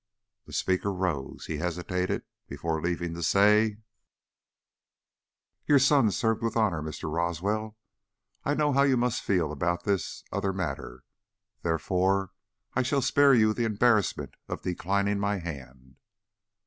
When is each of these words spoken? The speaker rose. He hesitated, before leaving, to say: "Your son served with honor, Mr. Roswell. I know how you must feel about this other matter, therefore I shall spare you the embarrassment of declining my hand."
The 0.47 0.53
speaker 0.53 0.91
rose. 0.91 1.45
He 1.45 1.57
hesitated, 1.59 2.23
before 2.47 2.81
leaving, 2.81 3.13
to 3.13 3.21
say: 3.21 3.77
"Your 5.67 5.77
son 5.77 6.09
served 6.09 6.41
with 6.41 6.57
honor, 6.57 6.81
Mr. 6.81 7.07
Roswell. 7.13 7.77
I 8.43 8.55
know 8.55 8.73
how 8.73 8.81
you 8.81 8.97
must 8.97 9.21
feel 9.21 9.51
about 9.51 9.83
this 9.83 10.23
other 10.31 10.53
matter, 10.53 11.03
therefore 11.61 12.31
I 12.73 12.81
shall 12.81 13.03
spare 13.03 13.35
you 13.35 13.53
the 13.53 13.65
embarrassment 13.65 14.33
of 14.49 14.63
declining 14.63 15.19
my 15.19 15.37
hand." 15.37 15.97